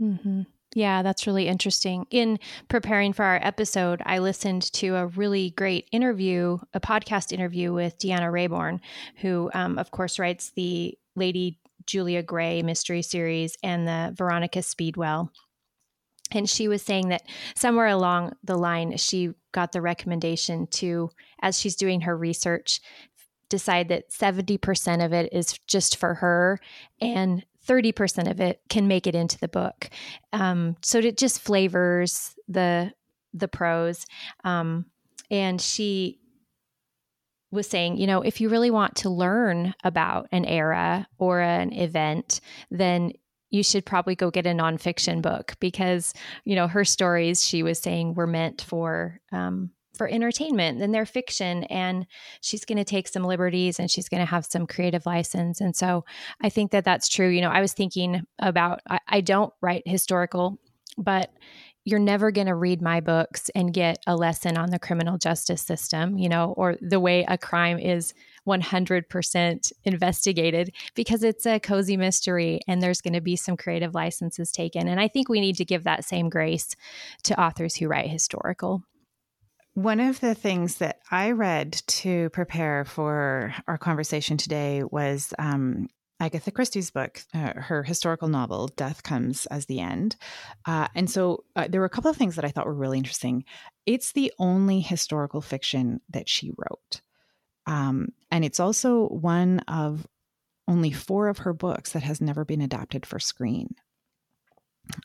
Mm-hmm. 0.00 0.42
Yeah, 0.74 1.02
that's 1.02 1.26
really 1.26 1.48
interesting. 1.48 2.06
In 2.10 2.38
preparing 2.68 3.14
for 3.14 3.24
our 3.24 3.40
episode, 3.42 4.02
I 4.04 4.18
listened 4.18 4.70
to 4.74 4.96
a 4.96 5.06
really 5.06 5.50
great 5.50 5.88
interview, 5.92 6.58
a 6.74 6.80
podcast 6.80 7.32
interview 7.32 7.72
with 7.72 7.98
Deanna 7.98 8.30
Raybourn, 8.30 8.80
who, 9.16 9.50
um, 9.54 9.78
of 9.78 9.90
course, 9.90 10.18
writes 10.18 10.52
the 10.54 10.96
Lady 11.16 11.58
Julia 11.86 12.22
Gray 12.22 12.62
mystery 12.62 13.00
series 13.00 13.56
and 13.62 13.88
the 13.88 14.12
Veronica 14.14 14.62
Speedwell. 14.62 15.32
And 16.30 16.48
she 16.48 16.68
was 16.68 16.82
saying 16.82 17.08
that 17.08 17.22
somewhere 17.56 17.86
along 17.86 18.34
the 18.44 18.56
line, 18.58 18.94
she 18.98 19.32
got 19.52 19.72
the 19.72 19.80
recommendation 19.80 20.66
to, 20.66 21.10
as 21.40 21.58
she's 21.58 21.76
doing 21.76 22.02
her 22.02 22.14
research, 22.14 22.82
decide 23.48 23.88
that 23.88 24.10
70% 24.10 25.04
of 25.04 25.12
it 25.12 25.32
is 25.32 25.58
just 25.66 25.96
for 25.96 26.14
her 26.14 26.60
and 27.00 27.44
30% 27.66 28.30
of 28.30 28.40
it 28.40 28.60
can 28.68 28.88
make 28.88 29.06
it 29.06 29.14
into 29.14 29.38
the 29.38 29.48
book. 29.48 29.90
Um, 30.32 30.76
so 30.82 30.98
it 30.98 31.16
just 31.16 31.40
flavors 31.40 32.34
the 32.48 32.92
the 33.34 33.48
prose. 33.48 34.06
Um, 34.42 34.86
and 35.30 35.60
she 35.60 36.18
was 37.50 37.68
saying, 37.68 37.98
you 37.98 38.06
know, 38.06 38.22
if 38.22 38.40
you 38.40 38.48
really 38.48 38.70
want 38.70 38.96
to 38.96 39.10
learn 39.10 39.74
about 39.84 40.28
an 40.32 40.44
era 40.44 41.06
or 41.18 41.40
an 41.40 41.72
event, 41.72 42.40
then 42.70 43.12
you 43.50 43.62
should 43.62 43.86
probably 43.86 44.14
go 44.14 44.30
get 44.30 44.46
a 44.46 44.50
nonfiction 44.50 45.22
book 45.22 45.54
because, 45.58 46.12
you 46.44 46.54
know, 46.54 46.68
her 46.68 46.84
stories, 46.84 47.44
she 47.44 47.62
was 47.62 47.78
saying, 47.78 48.14
were 48.14 48.26
meant 48.26 48.60
for 48.60 49.20
um, 49.32 49.70
for 49.96 50.08
entertainment 50.08 50.80
and 50.80 50.94
they're 50.94 51.06
fiction 51.06 51.64
and 51.64 52.06
she's 52.40 52.64
going 52.64 52.78
to 52.78 52.84
take 52.84 53.08
some 53.08 53.24
liberties 53.24 53.78
and 53.78 53.90
she's 53.90 54.08
going 54.08 54.20
to 54.20 54.30
have 54.30 54.46
some 54.46 54.66
creative 54.66 55.06
license 55.06 55.60
and 55.60 55.74
so 55.74 56.04
i 56.40 56.48
think 56.48 56.70
that 56.70 56.84
that's 56.84 57.08
true. 57.08 57.28
You 57.28 57.40
know 57.40 57.50
i 57.50 57.60
was 57.60 57.72
thinking 57.72 58.22
about 58.38 58.80
i, 58.88 58.98
I 59.08 59.20
don't 59.20 59.52
write 59.60 59.82
historical 59.86 60.58
but 60.96 61.32
you're 61.84 61.98
never 61.98 62.30
going 62.30 62.48
to 62.48 62.54
read 62.54 62.82
my 62.82 63.00
books 63.00 63.50
and 63.54 63.72
get 63.72 63.98
a 64.06 64.14
lesson 64.14 64.58
on 64.58 64.70
the 64.70 64.78
criminal 64.78 65.16
justice 65.18 65.62
system 65.62 66.18
you 66.18 66.28
know 66.28 66.54
or 66.56 66.76
the 66.80 67.00
way 67.00 67.24
a 67.28 67.38
crime 67.38 67.78
is 67.78 68.14
100% 68.46 69.72
investigated 69.84 70.72
because 70.94 71.22
it's 71.22 71.46
a 71.46 71.60
cozy 71.60 71.96
mystery 71.96 72.60
and 72.66 72.82
there's 72.82 73.00
going 73.00 73.14
to 73.14 73.20
be 73.20 73.36
some 73.36 73.56
creative 73.56 73.94
licenses 73.94 74.52
taken 74.52 74.86
and 74.86 75.00
i 75.00 75.08
think 75.08 75.28
we 75.28 75.40
need 75.40 75.56
to 75.56 75.64
give 75.64 75.84
that 75.84 76.04
same 76.04 76.28
grace 76.28 76.76
to 77.22 77.40
authors 77.40 77.74
who 77.74 77.88
write 77.88 78.10
historical 78.10 78.82
One 79.78 80.00
of 80.00 80.18
the 80.18 80.34
things 80.34 80.78
that 80.78 80.98
I 81.08 81.30
read 81.30 81.72
to 81.86 82.30
prepare 82.30 82.84
for 82.84 83.54
our 83.68 83.78
conversation 83.78 84.36
today 84.36 84.82
was 84.82 85.32
um, 85.38 85.86
Agatha 86.18 86.50
Christie's 86.50 86.90
book, 86.90 87.22
uh, 87.32 87.52
her 87.54 87.84
historical 87.84 88.26
novel, 88.26 88.66
Death 88.66 89.04
Comes 89.04 89.46
as 89.46 89.66
the 89.66 89.78
End. 89.78 90.16
Uh, 90.66 90.88
and 90.96 91.08
so 91.08 91.44
uh, 91.54 91.68
there 91.70 91.80
were 91.80 91.86
a 91.86 91.90
couple 91.90 92.10
of 92.10 92.16
things 92.16 92.34
that 92.34 92.44
I 92.44 92.48
thought 92.48 92.66
were 92.66 92.74
really 92.74 92.98
interesting. 92.98 93.44
It's 93.86 94.10
the 94.10 94.32
only 94.40 94.80
historical 94.80 95.40
fiction 95.40 96.00
that 96.10 96.28
she 96.28 96.50
wrote. 96.58 97.00
Um, 97.68 98.08
and 98.32 98.44
it's 98.44 98.58
also 98.58 99.06
one 99.06 99.60
of 99.68 100.08
only 100.66 100.90
four 100.90 101.28
of 101.28 101.38
her 101.38 101.52
books 101.52 101.92
that 101.92 102.02
has 102.02 102.20
never 102.20 102.44
been 102.44 102.62
adapted 102.62 103.06
for 103.06 103.20
screen. 103.20 103.76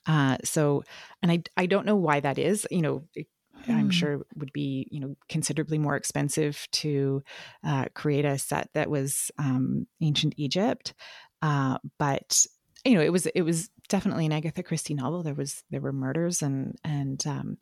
Uh, 0.07 0.37
so, 0.43 0.83
and 1.21 1.31
I, 1.31 1.43
I 1.57 1.67
don't 1.67 1.85
know 1.85 1.95
why 1.95 2.21
that 2.21 2.39
is. 2.39 2.65
You 2.71 2.81
know, 2.81 3.03
it, 3.13 3.27
I'm 3.67 3.85
hmm. 3.85 3.89
sure 3.89 4.21
would 4.35 4.53
be 4.53 4.87
you 4.91 4.99
know 4.99 5.15
considerably 5.29 5.77
more 5.77 5.95
expensive 5.95 6.67
to 6.71 7.23
uh, 7.63 7.85
create 7.93 8.25
a 8.25 8.37
set 8.37 8.69
that 8.73 8.89
was 8.89 9.31
um, 9.37 9.87
ancient 10.01 10.33
Egypt, 10.37 10.93
uh, 11.41 11.77
but 11.97 12.45
you 12.85 12.95
know 12.95 13.01
it 13.01 13.11
was 13.11 13.25
it 13.27 13.41
was 13.43 13.69
definitely 13.89 14.25
an 14.25 14.31
Agatha 14.31 14.63
Christie 14.63 14.93
novel. 14.93 15.23
There 15.23 15.33
was 15.33 15.63
there 15.69 15.81
were 15.81 15.93
murders 15.93 16.41
and 16.41 16.75
and 16.83 17.25
um, 17.27 17.57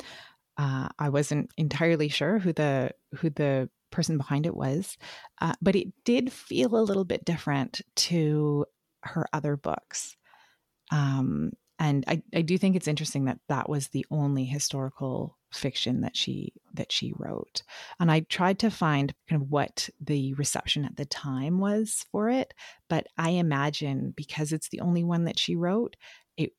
uh, 0.57 0.89
I 0.99 1.09
wasn't 1.09 1.51
entirely 1.57 2.09
sure 2.09 2.39
who 2.39 2.53
the 2.53 2.91
who 3.15 3.29
the 3.29 3.69
person 3.91 4.17
behind 4.17 4.45
it 4.45 4.55
was, 4.55 4.97
uh, 5.41 5.53
but 5.61 5.75
it 5.75 5.87
did 6.05 6.31
feel 6.31 6.77
a 6.77 6.81
little 6.81 7.03
bit 7.03 7.25
different 7.25 7.81
to 7.95 8.65
her 9.03 9.25
other 9.33 9.57
books. 9.57 10.15
Um, 10.91 11.51
and 11.79 12.03
I, 12.07 12.21
I 12.33 12.41
do 12.41 12.57
think 12.57 12.75
it's 12.75 12.87
interesting 12.87 13.25
that 13.25 13.39
that 13.49 13.67
was 13.67 13.87
the 13.87 14.05
only 14.11 14.45
historical 14.45 15.37
fiction 15.51 16.01
that 16.01 16.15
she 16.15 16.53
that 16.73 16.91
she 16.91 17.13
wrote 17.17 17.63
and 17.99 18.11
i 18.11 18.21
tried 18.21 18.59
to 18.59 18.69
find 18.69 19.13
kind 19.29 19.41
of 19.41 19.49
what 19.49 19.89
the 19.99 20.33
reception 20.35 20.85
at 20.85 20.95
the 20.97 21.05
time 21.05 21.59
was 21.59 22.05
for 22.11 22.29
it 22.29 22.53
but 22.89 23.07
i 23.17 23.31
imagine 23.31 24.13
because 24.15 24.53
it's 24.53 24.69
the 24.69 24.81
only 24.81 25.03
one 25.03 25.25
that 25.25 25.39
she 25.39 25.55
wrote 25.55 25.95
it 26.37 26.51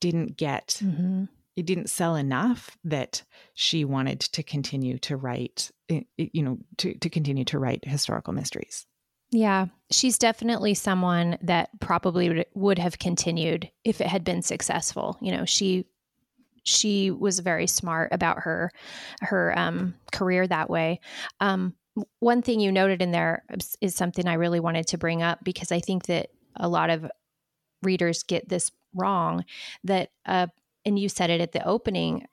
didn't 0.00 0.36
get 0.36 0.80
mm-hmm. 0.82 1.24
it 1.56 1.66
didn't 1.66 1.90
sell 1.90 2.16
enough 2.16 2.76
that 2.84 3.22
she 3.54 3.84
wanted 3.84 4.20
to 4.20 4.42
continue 4.42 4.98
to 4.98 5.16
write 5.16 5.70
you 5.88 6.42
know 6.42 6.58
to, 6.76 6.94
to 6.98 7.08
continue 7.08 7.44
to 7.44 7.58
write 7.58 7.84
historical 7.84 8.32
mysteries 8.32 8.86
yeah, 9.32 9.66
she's 9.90 10.18
definitely 10.18 10.74
someone 10.74 11.36
that 11.42 11.70
probably 11.80 12.46
would 12.54 12.78
have 12.78 12.98
continued 12.98 13.70
if 13.84 14.00
it 14.00 14.06
had 14.06 14.24
been 14.24 14.42
successful. 14.42 15.18
You 15.20 15.32
know, 15.32 15.44
she 15.44 15.86
she 16.66 17.10
was 17.10 17.38
very 17.38 17.66
smart 17.66 18.12
about 18.12 18.40
her 18.40 18.70
her 19.20 19.56
um, 19.58 19.94
career 20.12 20.46
that 20.46 20.68
way. 20.68 21.00
Um, 21.40 21.74
one 22.18 22.42
thing 22.42 22.60
you 22.60 22.70
noted 22.70 23.00
in 23.00 23.12
there 23.12 23.44
is 23.80 23.94
something 23.94 24.26
I 24.26 24.34
really 24.34 24.60
wanted 24.60 24.88
to 24.88 24.98
bring 24.98 25.22
up 25.22 25.42
because 25.42 25.72
I 25.72 25.80
think 25.80 26.06
that 26.06 26.28
a 26.56 26.68
lot 26.68 26.90
of 26.90 27.10
readers 27.82 28.22
get 28.22 28.48
this 28.48 28.70
wrong. 28.94 29.44
That 29.84 30.10
uh, 30.26 30.48
and 30.84 30.98
you 30.98 31.08
said 31.08 31.30
it 31.30 31.40
at 31.40 31.52
the 31.52 31.66
opening. 31.66 32.26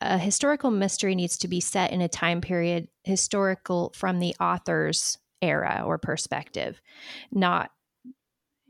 A 0.00 0.16
historical 0.16 0.70
mystery 0.70 1.16
needs 1.16 1.38
to 1.38 1.48
be 1.48 1.60
set 1.60 1.90
in 1.90 2.00
a 2.00 2.08
time 2.08 2.40
period 2.40 2.86
historical 3.02 3.92
from 3.96 4.20
the 4.20 4.36
author's 4.38 5.18
era 5.42 5.82
or 5.84 5.98
perspective, 5.98 6.80
not 7.32 7.72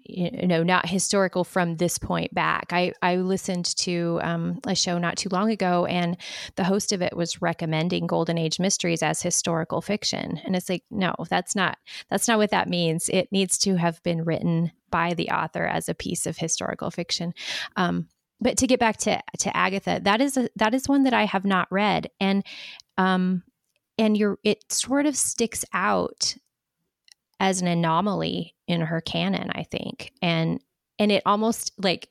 you 0.08 0.46
know 0.46 0.62
not 0.62 0.88
historical 0.88 1.44
from 1.44 1.76
this 1.76 1.98
point 1.98 2.32
back. 2.34 2.72
I 2.72 2.92
i 3.02 3.16
listened 3.16 3.66
to 3.76 4.18
um, 4.22 4.60
a 4.66 4.74
show 4.74 4.98
not 4.98 5.16
too 5.16 5.28
long 5.30 5.50
ago 5.50 5.84
and 5.84 6.16
the 6.56 6.64
host 6.64 6.92
of 6.92 7.02
it 7.02 7.16
was 7.16 7.42
recommending 7.42 8.06
golden 8.06 8.38
age 8.38 8.58
mysteries 8.58 9.02
as 9.02 9.20
historical 9.20 9.82
fiction. 9.82 10.40
And 10.44 10.56
it's 10.56 10.68
like 10.68 10.84
no 10.90 11.14
that's 11.28 11.54
not 11.54 11.78
that's 12.08 12.26
not 12.26 12.38
what 12.38 12.50
that 12.50 12.68
means. 12.68 13.08
It 13.10 13.30
needs 13.30 13.58
to 13.58 13.76
have 13.76 14.02
been 14.02 14.24
written 14.24 14.72
by 14.90 15.14
the 15.14 15.30
author 15.30 15.66
as 15.66 15.88
a 15.88 15.94
piece 15.94 16.26
of 16.26 16.38
historical 16.38 16.90
fiction. 16.90 17.34
Um, 17.76 18.08
but 18.40 18.56
to 18.58 18.66
get 18.66 18.80
back 18.80 18.96
to 18.98 19.20
to 19.38 19.56
agatha 19.56 20.00
that 20.04 20.20
is 20.20 20.36
a, 20.36 20.48
that 20.56 20.72
is 20.72 20.88
one 20.88 21.02
that 21.02 21.14
i 21.14 21.26
have 21.26 21.44
not 21.44 21.68
read. 21.70 22.08
And 22.18 22.44
um 22.96 23.42
and 23.98 24.16
you're 24.16 24.38
it 24.42 24.72
sort 24.72 25.04
of 25.04 25.16
sticks 25.16 25.64
out 25.74 26.36
as 27.40 27.60
an 27.60 27.68
anomaly 27.68 28.54
in 28.66 28.80
her 28.80 29.00
canon, 29.00 29.50
I 29.54 29.64
think. 29.64 30.12
And 30.22 30.60
and 30.98 31.12
it 31.12 31.22
almost 31.24 31.72
like 31.78 32.08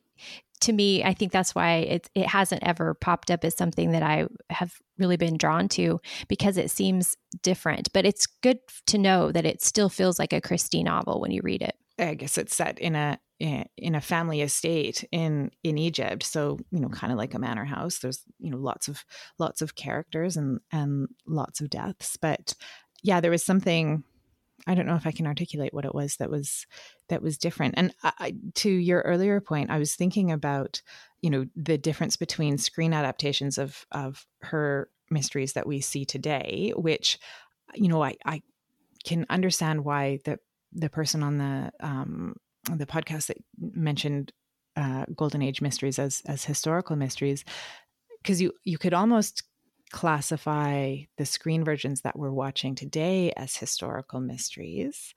to 0.61 0.73
me, 0.73 1.03
I 1.03 1.13
think 1.13 1.31
that's 1.31 1.53
why 1.53 1.75
it 1.75 2.09
it 2.15 2.25
hasn't 2.27 2.63
ever 2.63 2.93
popped 2.93 3.29
up 3.29 3.43
as 3.43 3.55
something 3.55 3.91
that 3.91 4.03
I 4.03 4.27
have 4.49 4.73
really 4.97 5.17
been 5.17 5.37
drawn 5.37 5.67
to 5.69 6.01
because 6.27 6.57
it 6.57 6.71
seems 6.71 7.15
different. 7.43 7.93
But 7.93 8.05
it's 8.05 8.25
good 8.25 8.59
to 8.87 8.97
know 8.97 9.31
that 9.31 9.45
it 9.45 9.61
still 9.61 9.89
feels 9.89 10.17
like 10.17 10.33
a 10.33 10.41
Christie 10.41 10.83
novel 10.83 11.21
when 11.21 11.31
you 11.31 11.41
read 11.43 11.61
it. 11.61 11.75
I 11.99 12.13
guess 12.13 12.37
it's 12.37 12.55
set 12.55 12.79
in 12.79 12.95
a 12.95 13.19
in 13.39 13.93
a 13.93 14.01
family 14.01 14.41
estate 14.41 15.07
in 15.11 15.51
in 15.63 15.77
Egypt 15.77 16.23
so 16.23 16.57
you 16.71 16.79
know 16.79 16.89
kind 16.89 17.13
of 17.13 17.19
like 17.19 17.35
a 17.35 17.39
manor 17.39 17.65
house 17.65 17.99
there's 17.99 18.23
you 18.39 18.49
know 18.49 18.57
lots 18.57 18.87
of 18.87 19.03
lots 19.37 19.61
of 19.61 19.75
characters 19.75 20.37
and 20.37 20.59
and 20.71 21.07
lots 21.27 21.61
of 21.61 21.69
deaths 21.69 22.17
but 22.19 22.55
yeah 23.03 23.19
there 23.19 23.29
was 23.29 23.45
something 23.45 24.03
I 24.67 24.75
don't 24.75 24.85
know 24.85 24.95
if 24.95 25.07
I 25.07 25.11
can 25.11 25.25
articulate 25.25 25.73
what 25.73 25.85
it 25.85 25.95
was 25.95 26.17
that 26.17 26.29
was 26.29 26.67
that 27.09 27.21
was 27.21 27.37
different. 27.37 27.75
And 27.77 27.93
I, 28.03 28.35
to 28.55 28.69
your 28.69 29.01
earlier 29.01 29.39
point, 29.39 29.71
I 29.71 29.79
was 29.79 29.95
thinking 29.95 30.31
about 30.31 30.81
you 31.21 31.29
know 31.29 31.45
the 31.55 31.77
difference 31.77 32.17
between 32.17 32.57
screen 32.57 32.93
adaptations 32.93 33.57
of 33.57 33.85
of 33.91 34.25
her 34.41 34.89
mysteries 35.09 35.53
that 35.53 35.67
we 35.67 35.79
see 35.81 36.05
today, 36.05 36.73
which 36.75 37.17
you 37.73 37.87
know 37.87 38.03
I 38.03 38.15
I 38.25 38.41
can 39.05 39.25
understand 39.29 39.85
why 39.85 40.19
the 40.25 40.37
the 40.73 40.89
person 40.89 41.23
on 41.23 41.37
the 41.37 41.71
um, 41.79 42.35
the 42.69 42.85
podcast 42.85 43.27
that 43.27 43.37
mentioned 43.59 44.33
uh, 44.75 45.05
golden 45.15 45.41
age 45.41 45.61
mysteries 45.61 45.97
as 45.97 46.21
as 46.27 46.43
historical 46.43 46.95
mysteries 46.95 47.45
because 48.21 48.41
you 48.41 48.51
you 48.63 48.77
could 48.77 48.93
almost 48.93 49.43
classify 49.91 50.97
the 51.17 51.25
screen 51.25 51.63
versions 51.63 52.01
that 52.01 52.17
we're 52.17 52.31
watching 52.31 52.75
today 52.75 53.31
as 53.37 53.55
historical 53.55 54.19
mysteries, 54.19 55.13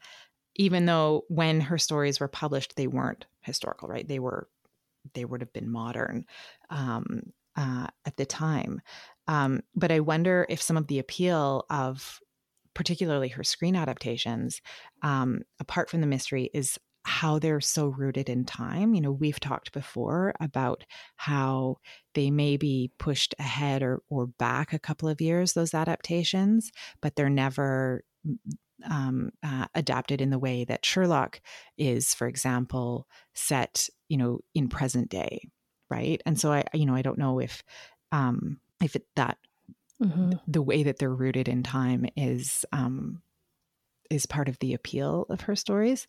even 0.57 0.87
though 0.87 1.25
when 1.29 1.61
her 1.61 1.79
stories 1.79 2.21
were 2.21 2.29
published, 2.29 2.77
they 2.77 2.87
weren't 2.87 3.27
historical, 3.41 3.89
right? 3.89 4.07
They 4.07 4.19
were, 4.19 4.49
they 5.15 5.25
would 5.25 5.41
have 5.41 5.53
been 5.53 5.71
modern 5.71 6.25
um, 6.71 7.33
uh, 7.57 7.89
at 8.05 8.17
the 8.17 8.27
time. 8.27 8.81
Um, 9.27 9.61
but 9.75 9.93
I 9.93 10.01
wonder 10.01 10.47
if 10.49 10.63
some 10.63 10.77
of 10.77 10.87
the 10.87 10.99
appeal 10.99 11.65
of 11.71 12.21
particularly 12.75 13.29
her 13.29 13.45
screen 13.45 13.77
adaptations, 13.77 14.61
um, 15.03 15.43
apart 15.59 15.91
from 15.91 16.01
the 16.01 16.07
mystery, 16.07 16.51
is 16.55 16.79
how 17.05 17.39
they're 17.39 17.61
so 17.61 17.89
rooted 17.89 18.29
in 18.29 18.45
time. 18.45 18.95
You 18.95 19.01
know, 19.01 19.13
we've 19.13 19.41
talked 19.41 19.73
before 19.73 20.35
about 20.41 20.85
how 21.17 21.77
they 22.15 22.31
may 22.31 22.57
be 22.57 22.91
pushed 22.99 23.35
ahead 23.39 23.83
or, 23.83 24.03
or 24.09 24.27
back 24.27 24.73
a 24.73 24.79
couple 24.79 25.09
of 25.09 25.21
years, 25.21 25.53
those 25.53 25.75
adaptations, 25.75 26.71
but 27.01 27.17
they're 27.17 27.31
never 27.31 28.05
um, 28.89 29.31
uh, 29.43 29.67
adapted 29.75 30.21
in 30.21 30.31
the 30.31 30.39
way 30.39 30.65
that 30.65 30.85
Sherlock 30.85 31.41
is, 31.79 32.15
for 32.15 32.27
example, 32.27 33.07
set, 33.35 33.89
you 34.09 34.17
know, 34.17 34.41
in 34.55 34.69
present 34.69 35.09
day. 35.09 35.49
Right. 35.91 36.21
And 36.25 36.39
so 36.39 36.53
I, 36.53 36.65
you 36.73 36.87
know, 36.87 36.95
I 36.95 37.03
don't 37.03 37.19
know 37.19 37.41
if, 37.41 37.65
um, 38.13 38.61
if 38.83 38.95
it, 38.95 39.07
that 39.17 39.39
mm-hmm. 40.03 40.33
the 40.47 40.63
way 40.63 40.83
that 40.85 40.99
they're 40.99 41.15
rooted 41.15 41.49
in 41.49 41.63
time 41.63 42.07
is, 42.17 42.65
um, 42.73 43.23
is 44.11 44.27
part 44.27 44.49
of 44.49 44.59
the 44.59 44.75
appeal 44.75 45.27
of 45.31 45.43
her 45.43 45.57
stories. 45.57 46.07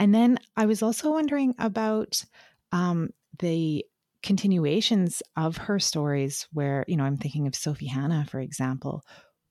And 0.00 0.14
then 0.14 0.38
I 0.56 0.66
was 0.66 0.82
also 0.82 1.12
wondering 1.12 1.54
about 1.58 2.24
um, 2.72 3.10
the 3.38 3.84
continuations 4.22 5.22
of 5.36 5.58
her 5.58 5.78
stories, 5.78 6.48
where, 6.52 6.84
you 6.88 6.96
know, 6.96 7.04
I'm 7.04 7.18
thinking 7.18 7.46
of 7.46 7.54
Sophie 7.54 7.86
Hannah, 7.86 8.26
for 8.28 8.40
example. 8.40 9.02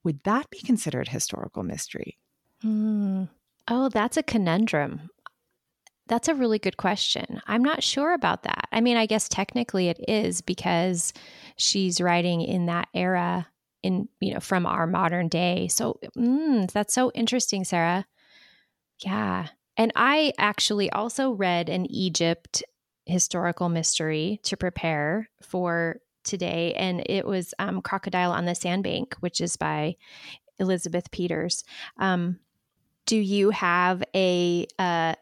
Would 0.03 0.23
that 0.23 0.49
be 0.49 0.59
considered 0.59 1.07
historical 1.07 1.63
mystery? 1.63 2.17
Mm. 2.63 3.29
Oh, 3.67 3.89
that's 3.89 4.17
a 4.17 4.23
conundrum. 4.23 5.09
That's 6.07 6.27
a 6.27 6.33
really 6.33 6.57
good 6.57 6.77
question. 6.77 7.39
I'm 7.45 7.63
not 7.63 7.83
sure 7.83 8.13
about 8.13 8.43
that. 8.43 8.67
I 8.71 8.81
mean, 8.81 8.97
I 8.97 9.05
guess 9.05 9.29
technically 9.29 9.89
it 9.89 10.03
is 10.07 10.41
because 10.41 11.13
she's 11.57 12.01
writing 12.01 12.41
in 12.41 12.65
that 12.65 12.87
era 12.95 13.47
in 13.83 14.09
you 14.19 14.33
know 14.33 14.39
from 14.39 14.65
our 14.65 14.87
modern 14.87 15.27
day. 15.27 15.67
So 15.67 15.99
mm, 16.17 16.69
that's 16.71 16.95
so 16.95 17.11
interesting, 17.11 17.63
Sarah. 17.63 18.07
Yeah. 19.05 19.47
And 19.79 19.93
I 19.95 20.33
actually 20.37 20.91
also 20.91 21.31
read 21.31 21.69
an 21.69 21.85
Egypt 21.89 22.63
historical 23.05 23.69
mystery 23.69 24.41
to 24.43 24.57
prepare 24.57 25.29
for 25.41 26.01
today, 26.25 26.73
and 26.73 27.01
it 27.05 27.25
was 27.25 27.53
um, 27.59 27.81
Crocodile 27.81 28.33
on 28.33 28.43
the 28.43 28.55
Sandbank, 28.55 29.15
which 29.21 29.39
is 29.39 29.55
by 29.55 29.95
Elizabeth 30.59 31.09
Peters. 31.11 31.63
Um, 31.97 32.39
do 33.05 33.15
you 33.15 33.51
have 33.51 34.03
a 34.13 34.67
uh, 34.77 35.15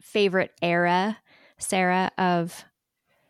favorite 0.00 0.52
era, 0.62 1.18
Sarah, 1.58 2.10
of 2.16 2.64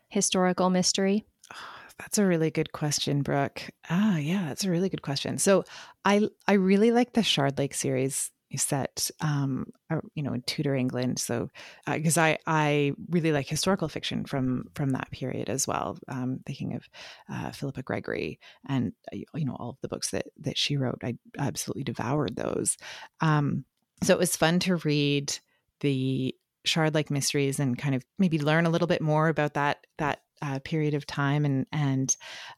historical 0.07 0.69
mystery? 0.69 1.25
That's 1.99 2.17
a 2.17 2.25
really 2.25 2.49
good 2.49 2.71
question, 2.71 3.23
Brooke. 3.23 3.61
Ah, 3.89 4.17
yeah, 4.17 4.47
that's 4.49 4.65
a 4.65 4.69
really 4.69 4.89
good 4.89 5.01
question. 5.01 5.37
So, 5.37 5.63
I 6.03 6.27
I 6.45 6.53
really 6.53 6.91
like 6.91 7.13
the 7.13 7.21
Shardlake 7.21 7.73
series 7.73 8.31
set 8.57 9.09
um 9.21 9.65
you 10.13 10.23
know 10.23 10.33
in 10.33 10.41
Tudor 10.43 10.75
England 10.75 11.19
so 11.19 11.49
because 11.87 12.17
uh, 12.17 12.21
I 12.21 12.37
I 12.47 12.93
really 13.09 13.31
like 13.31 13.47
historical 13.47 13.87
fiction 13.87 14.25
from 14.25 14.65
from 14.75 14.91
that 14.91 15.11
period 15.11 15.49
as 15.49 15.67
well 15.67 15.97
um 16.07 16.39
thinking 16.45 16.75
of 16.75 16.83
uh, 17.31 17.51
Philippa 17.51 17.83
Gregory 17.83 18.39
and 18.67 18.93
uh, 19.13 19.17
you 19.33 19.45
know 19.45 19.55
all 19.59 19.69
of 19.69 19.81
the 19.81 19.87
books 19.87 20.11
that 20.11 20.27
that 20.39 20.57
she 20.57 20.77
wrote. 20.77 20.99
I 21.03 21.15
absolutely 21.37 21.83
devoured 21.83 22.35
those. 22.35 22.77
Um 23.21 23.65
so 24.03 24.13
it 24.13 24.19
was 24.19 24.35
fun 24.35 24.59
to 24.59 24.75
read 24.77 25.37
the 25.79 26.35
Shardlake 26.65 27.09
mysteries 27.09 27.59
and 27.59 27.77
kind 27.77 27.95
of 27.95 28.03
maybe 28.17 28.39
learn 28.39 28.65
a 28.65 28.69
little 28.69 28.87
bit 28.87 29.01
more 29.01 29.27
about 29.27 29.53
that 29.53 29.85
that 29.97 30.21
uh, 30.41 30.59
period 30.59 30.93
of 30.93 31.05
time 31.05 31.45
and 31.45 31.65
and 31.71 32.15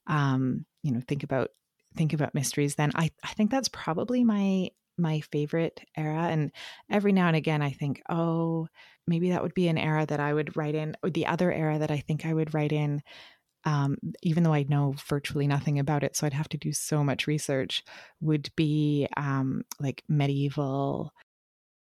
um, 0.08 0.66
you 0.84 0.92
know 0.92 1.02
think 1.08 1.24
about 1.24 1.50
think 1.96 2.14
about 2.14 2.36
mysteries 2.36 2.76
then. 2.76 2.92
I, 2.96 3.12
I 3.24 3.30
think 3.30 3.52
that's 3.52 3.70
probably 3.70 4.24
my 4.24 4.70
my 4.98 5.20
favorite 5.20 5.82
era 5.96 6.28
and 6.30 6.52
every 6.90 7.12
now 7.12 7.28
and 7.28 7.36
again 7.36 7.62
i 7.62 7.72
think 7.72 8.02
oh 8.10 8.68
maybe 9.08 9.30
that 9.30 9.42
would 9.42 9.54
be 9.54 9.68
an 9.68 9.78
era 9.78 10.06
that 10.06 10.20
i 10.20 10.34
would 10.34 10.56
write 10.58 10.76
in 10.76 10.96
or 11.04 11.10
the 11.10 11.26
other 11.26 11.52
era 11.52 11.80
that 11.80 11.92
i 11.92 11.98
think 11.98 12.26
i 12.26 12.34
would 12.34 12.54
write 12.54 12.72
in 12.72 13.02
um, 13.66 13.98
even 14.24 14.44
though 14.44 14.54
i 14.54 14.64
know 14.64 14.96
virtually 15.08 15.48
nothing 15.48 15.80
about 15.80 16.04
it 16.04 16.16
so 16.16 16.26
i'd 16.26 16.34
have 16.34 16.50
to 16.50 16.58
do 16.58 16.72
so 16.72 17.04
much 17.04 17.28
research 17.28 17.84
would 18.22 18.50
be 18.56 19.08
um, 19.18 19.64
like 19.80 20.04
medieval 20.08 21.14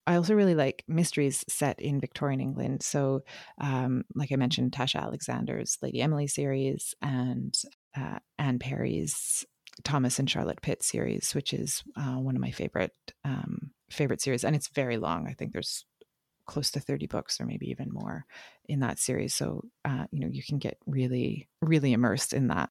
I 0.06 0.16
also 0.16 0.34
really 0.34 0.56
like 0.56 0.82
mysteries 0.88 1.44
set 1.48 1.78
in 1.80 2.00
Victorian 2.00 2.40
England. 2.40 2.82
So, 2.82 3.20
um, 3.60 4.02
like 4.14 4.32
I 4.32 4.36
mentioned, 4.36 4.72
Tasha 4.72 5.00
Alexander's 5.00 5.78
Lady 5.82 6.00
Emily 6.00 6.26
series 6.26 6.96
and 7.00 7.56
uh, 7.96 8.18
Anne 8.38 8.58
Perry's 8.58 9.44
Thomas 9.84 10.18
and 10.18 10.28
Charlotte 10.28 10.62
Pitt 10.62 10.82
series, 10.82 11.34
which 11.34 11.52
is 11.52 11.82
uh, 11.96 12.16
one 12.16 12.36
of 12.36 12.40
my 12.40 12.50
favorite 12.50 12.94
um, 13.24 13.70
favorite 13.90 14.20
series, 14.20 14.44
and 14.44 14.54
it's 14.54 14.68
very 14.68 14.96
long. 14.96 15.26
I 15.26 15.32
think 15.32 15.52
there's 15.52 15.84
close 16.46 16.70
to 16.72 16.80
30 16.80 17.06
books 17.06 17.40
or 17.40 17.46
maybe 17.46 17.70
even 17.70 17.92
more 17.92 18.24
in 18.68 18.80
that 18.80 18.98
series. 18.98 19.34
So, 19.34 19.62
uh, 19.84 20.06
you 20.10 20.20
know, 20.20 20.28
you 20.30 20.42
can 20.42 20.58
get 20.58 20.78
really, 20.86 21.48
really 21.62 21.92
immersed 21.92 22.32
in 22.32 22.48
that. 22.48 22.70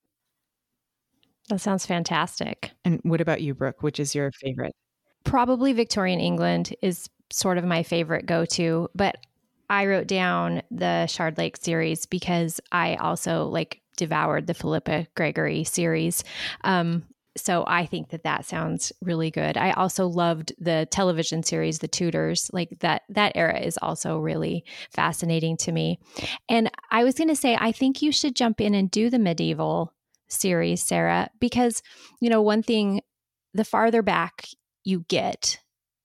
That 1.47 1.61
sounds 1.61 1.85
fantastic. 1.85 2.71
And 2.85 2.99
what 3.03 3.21
about 3.21 3.41
you, 3.41 3.55
Brooke? 3.55 3.81
Which 3.81 3.99
is 3.99 4.13
your 4.13 4.31
favorite? 4.31 4.75
Probably 5.23 5.73
Victorian 5.73 6.19
England 6.19 6.75
is 6.81 7.09
sort 7.31 7.57
of 7.57 7.63
my 7.63 7.83
favorite 7.83 8.25
go 8.25 8.45
to, 8.45 8.89
but 8.93 9.17
I 9.69 9.85
wrote 9.85 10.07
down 10.07 10.61
the 10.71 11.05
Shardlake 11.07 11.57
series 11.57 12.05
because 12.05 12.59
I 12.71 12.95
also 12.95 13.45
like 13.45 13.78
devoured 13.99 14.47
the 14.47 14.55
Philippa 14.55 15.07
Gregory 15.15 15.63
series. 15.63 16.23
Um, 16.63 17.03
so 17.37 17.63
I 17.67 17.85
think 17.85 18.09
that 18.09 18.23
that 18.23 18.45
sounds 18.45 18.91
really 19.01 19.29
good. 19.29 19.55
I 19.55 19.71
also 19.71 20.07
loved 20.07 20.53
the 20.57 20.87
television 20.89 21.43
series 21.43 21.79
The 21.79 21.87
Tudors. 21.87 22.49
Like 22.51 22.79
that 22.79 23.03
that 23.09 23.33
era 23.35 23.59
is 23.59 23.77
also 23.81 24.17
really 24.17 24.63
fascinating 24.89 25.57
to 25.57 25.71
me. 25.71 25.99
And 26.47 26.71
I 26.89 27.03
was 27.03 27.15
going 27.15 27.27
to 27.29 27.35
say 27.35 27.55
I 27.59 27.71
think 27.71 28.01
you 28.01 28.11
should 28.11 28.35
jump 28.35 28.59
in 28.59 28.73
and 28.73 28.89
do 28.89 29.09
the 29.09 29.19
medieval 29.19 29.93
series, 30.27 30.81
Sarah, 30.81 31.29
because 31.39 31.83
you 32.19 32.29
know, 32.29 32.41
one 32.41 32.63
thing 32.63 33.01
the 33.53 33.65
farther 33.65 34.01
back 34.01 34.47
you 34.83 35.05
get, 35.07 35.59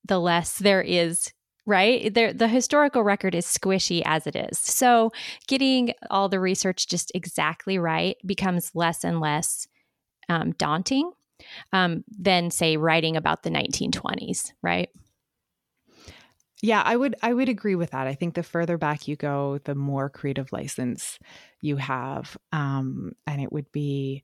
the 0.04 0.18
less 0.18 0.58
there 0.58 0.82
is 0.82 1.32
right? 1.66 2.12
There, 2.12 2.32
the 2.32 2.48
historical 2.48 3.02
record 3.02 3.34
is 3.34 3.46
squishy 3.46 4.02
as 4.04 4.26
it 4.26 4.36
is. 4.36 4.58
So 4.58 5.12
getting 5.48 5.94
all 6.10 6.28
the 6.28 6.40
research 6.40 6.88
just 6.88 7.10
exactly 7.14 7.78
right 7.78 8.16
becomes 8.26 8.70
less 8.74 9.04
and 9.04 9.20
less 9.20 9.66
um, 10.28 10.52
daunting 10.52 11.10
um, 11.72 12.04
than, 12.08 12.50
say, 12.50 12.76
writing 12.76 13.16
about 13.16 13.42
the 13.42 13.50
1920s, 13.50 14.52
right? 14.62 14.88
Yeah, 16.62 16.82
I 16.82 16.96
would 16.96 17.14
I 17.20 17.34
would 17.34 17.50
agree 17.50 17.74
with 17.74 17.90
that. 17.90 18.06
I 18.06 18.14
think 18.14 18.34
the 18.34 18.42
further 18.42 18.78
back 18.78 19.06
you 19.06 19.16
go, 19.16 19.58
the 19.64 19.74
more 19.74 20.08
creative 20.08 20.50
license 20.50 21.18
you 21.60 21.76
have, 21.76 22.38
um, 22.52 23.12
and 23.26 23.42
it 23.42 23.52
would 23.52 23.70
be, 23.70 24.22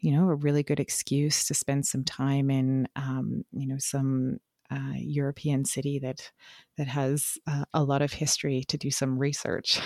you 0.00 0.12
know, 0.12 0.30
a 0.30 0.34
really 0.34 0.62
good 0.62 0.80
excuse 0.80 1.44
to 1.48 1.54
spend 1.54 1.86
some 1.86 2.02
time 2.02 2.50
in, 2.50 2.88
um, 2.96 3.44
you 3.52 3.66
know, 3.66 3.76
some 3.78 4.38
uh, 4.72 4.94
European 4.96 5.64
city 5.64 5.98
that 5.98 6.30
that 6.78 6.86
has 6.86 7.38
uh, 7.46 7.64
a 7.74 7.84
lot 7.84 8.02
of 8.02 8.12
history 8.12 8.64
to 8.68 8.78
do 8.78 8.90
some 8.90 9.18
research. 9.18 9.80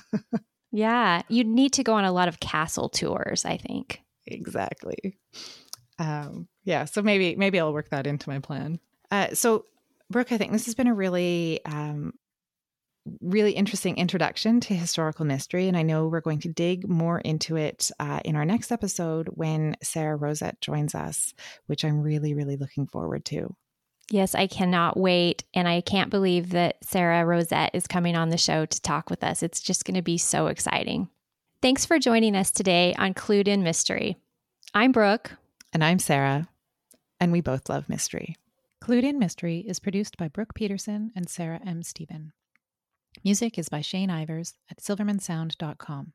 yeah, 0.72 1.22
you'd 1.28 1.46
need 1.46 1.72
to 1.74 1.82
go 1.82 1.94
on 1.94 2.04
a 2.04 2.12
lot 2.12 2.28
of 2.28 2.40
castle 2.40 2.88
tours. 2.88 3.44
I 3.44 3.56
think 3.56 4.02
exactly. 4.26 5.18
Um, 5.98 6.48
yeah, 6.64 6.84
so 6.84 7.02
maybe 7.02 7.36
maybe 7.36 7.58
I'll 7.58 7.72
work 7.72 7.90
that 7.90 8.06
into 8.06 8.28
my 8.28 8.38
plan. 8.38 8.78
Uh, 9.10 9.28
so, 9.34 9.66
Brooke, 10.10 10.32
I 10.32 10.38
think 10.38 10.52
this 10.52 10.66
has 10.66 10.74
been 10.74 10.88
a 10.88 10.94
really 10.94 11.64
um, 11.64 12.12
really 13.20 13.52
interesting 13.52 13.96
introduction 13.96 14.60
to 14.60 14.74
historical 14.74 15.24
mystery. 15.24 15.68
And 15.68 15.76
I 15.76 15.82
know 15.82 16.06
we're 16.06 16.20
going 16.20 16.40
to 16.40 16.48
dig 16.48 16.88
more 16.88 17.18
into 17.18 17.56
it 17.56 17.90
uh, 17.98 18.20
in 18.24 18.36
our 18.36 18.44
next 18.44 18.70
episode 18.70 19.28
when 19.32 19.76
Sarah 19.82 20.18
Rosett 20.18 20.60
joins 20.60 20.94
us, 20.94 21.34
which 21.66 21.84
I'm 21.84 22.00
really, 22.00 22.34
really 22.34 22.56
looking 22.56 22.86
forward 22.86 23.24
to. 23.26 23.54
Yes, 24.10 24.34
I 24.34 24.46
cannot 24.46 24.96
wait. 24.96 25.44
And 25.54 25.66
I 25.66 25.80
can't 25.80 26.10
believe 26.10 26.50
that 26.50 26.84
Sarah 26.84 27.24
Rosett 27.24 27.70
is 27.72 27.86
coming 27.86 28.16
on 28.16 28.28
the 28.28 28.36
show 28.36 28.66
to 28.66 28.82
talk 28.82 29.08
with 29.08 29.24
us. 29.24 29.42
It's 29.42 29.60
just 29.60 29.84
going 29.84 29.94
to 29.94 30.02
be 30.02 30.18
so 30.18 30.48
exciting. 30.48 31.08
Thanks 31.62 31.86
for 31.86 31.98
joining 31.98 32.34
us 32.34 32.50
today 32.50 32.94
on 32.98 33.14
Clued 33.14 33.48
in 33.48 33.62
Mystery. 33.62 34.16
I'm 34.74 34.92
Brooke. 34.92 35.32
And 35.72 35.84
I'm 35.84 35.98
Sarah. 35.98 36.48
And 37.20 37.32
we 37.32 37.40
both 37.40 37.68
love 37.68 37.88
mystery. 37.88 38.36
Clued 38.82 39.04
in 39.04 39.18
Mystery 39.18 39.58
is 39.60 39.78
produced 39.78 40.16
by 40.16 40.26
Brooke 40.26 40.54
Peterson 40.54 41.12
and 41.14 41.28
Sarah 41.28 41.60
M. 41.64 41.84
Stephen. 41.84 42.32
Music 43.24 43.58
is 43.58 43.68
by 43.68 43.80
Shane 43.80 44.08
Ivers 44.08 44.54
at 44.68 44.78
silvermansound.com. 44.78 46.12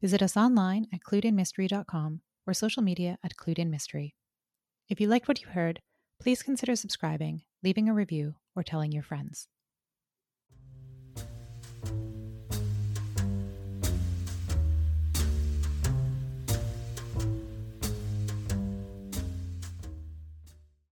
Visit 0.00 0.22
us 0.22 0.36
online 0.36 0.86
at 0.92 1.00
cluedinmystery.com 1.00 2.20
or 2.46 2.54
social 2.54 2.82
media 2.82 3.18
at 3.22 3.36
Clued 3.36 3.58
in 3.58 3.70
Mystery. 3.70 4.14
If 4.88 5.00
you 5.00 5.08
liked 5.08 5.28
what 5.28 5.42
you 5.42 5.48
heard, 5.48 5.80
please 6.20 6.42
consider 6.42 6.76
subscribing, 6.76 7.42
leaving 7.62 7.88
a 7.88 7.94
review, 7.94 8.34
or 8.54 8.62
telling 8.62 8.92
your 8.92 9.02
friends. 9.02 9.48